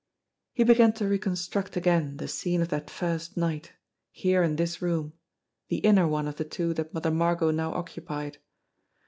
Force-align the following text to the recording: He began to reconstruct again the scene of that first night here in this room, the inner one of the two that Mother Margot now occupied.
He 0.53 0.63
began 0.63 0.93
to 0.93 1.07
reconstruct 1.07 1.77
again 1.77 2.17
the 2.17 2.27
scene 2.27 2.63
of 2.63 2.69
that 2.69 2.89
first 2.89 3.37
night 3.37 3.73
here 4.11 4.41
in 4.41 4.55
this 4.55 4.81
room, 4.81 5.13
the 5.67 5.77
inner 5.77 6.07
one 6.07 6.27
of 6.27 6.37
the 6.37 6.43
two 6.43 6.73
that 6.73 6.91
Mother 6.91 7.11
Margot 7.11 7.51
now 7.51 7.71
occupied. 7.75 8.39